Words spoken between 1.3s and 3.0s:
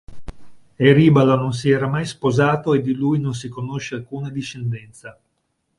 non si era mai sposato e di